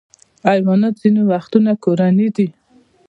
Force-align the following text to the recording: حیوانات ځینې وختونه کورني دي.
حیوانات 0.49 0.93
ځینې 1.01 1.21
وختونه 1.31 1.71
کورني 1.83 2.27
دي. 2.35 2.47